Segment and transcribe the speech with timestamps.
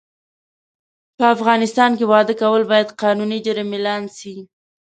[1.17, 4.33] په افغانستان کې واده کول باید قانوني جرم اعلان سي